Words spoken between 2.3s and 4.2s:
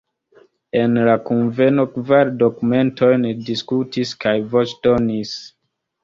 dokumentojn diskutis